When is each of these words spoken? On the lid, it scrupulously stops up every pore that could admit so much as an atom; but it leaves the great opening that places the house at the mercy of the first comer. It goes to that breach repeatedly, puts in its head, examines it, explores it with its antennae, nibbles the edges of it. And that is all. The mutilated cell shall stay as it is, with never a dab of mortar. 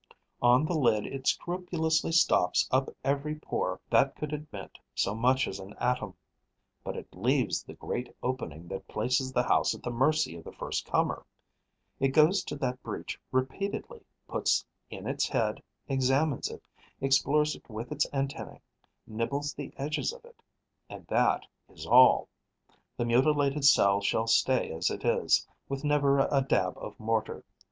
On 0.41 0.65
the 0.65 0.73
lid, 0.73 1.05
it 1.05 1.27
scrupulously 1.27 2.11
stops 2.11 2.67
up 2.71 2.89
every 3.03 3.35
pore 3.35 3.79
that 3.91 4.15
could 4.15 4.33
admit 4.33 4.79
so 4.95 5.13
much 5.13 5.47
as 5.47 5.59
an 5.59 5.75
atom; 5.77 6.15
but 6.83 6.97
it 6.97 7.13
leaves 7.13 7.61
the 7.61 7.75
great 7.75 8.11
opening 8.23 8.67
that 8.69 8.87
places 8.87 9.31
the 9.31 9.43
house 9.43 9.75
at 9.75 9.83
the 9.83 9.91
mercy 9.91 10.35
of 10.35 10.43
the 10.43 10.51
first 10.53 10.87
comer. 10.87 11.23
It 11.99 12.07
goes 12.15 12.43
to 12.45 12.55
that 12.55 12.81
breach 12.81 13.19
repeatedly, 13.31 14.03
puts 14.27 14.65
in 14.89 15.05
its 15.05 15.27
head, 15.29 15.61
examines 15.87 16.49
it, 16.49 16.63
explores 16.99 17.55
it 17.55 17.69
with 17.69 17.91
its 17.91 18.07
antennae, 18.11 18.61
nibbles 19.05 19.53
the 19.53 19.71
edges 19.77 20.11
of 20.13 20.25
it. 20.25 20.41
And 20.89 21.05
that 21.09 21.45
is 21.69 21.85
all. 21.85 22.27
The 22.97 23.05
mutilated 23.05 23.65
cell 23.65 24.01
shall 24.01 24.25
stay 24.25 24.71
as 24.71 24.89
it 24.89 25.05
is, 25.05 25.47
with 25.69 25.83
never 25.83 26.17
a 26.21 26.41
dab 26.41 26.75
of 26.79 26.99
mortar. 26.99 27.45